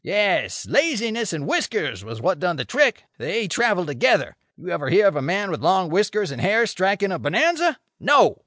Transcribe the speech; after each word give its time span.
Yes; 0.03 0.65
laziness 0.67 1.31
and 1.31 1.45
whiskers 1.45 2.03
was 2.03 2.19
what 2.19 2.39
done 2.39 2.55
the 2.55 2.65
trick. 2.65 3.03
They 3.19 3.47
travel 3.47 3.85
together. 3.85 4.35
You 4.57 4.69
ever 4.69 4.89
hear 4.89 5.05
of 5.05 5.15
a 5.15 5.21
man 5.21 5.51
with 5.51 5.61
long 5.61 5.91
whiskers 5.91 6.31
and 6.31 6.41
hair 6.41 6.65
striking 6.65 7.11
a 7.11 7.19
bonanza? 7.19 7.77
No. 7.99 8.37